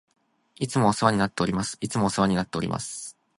[0.55, 1.77] いつもお世話になっております。
[1.79, 3.15] いつもお世話になっております。